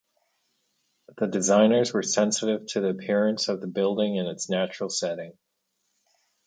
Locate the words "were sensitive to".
1.93-2.81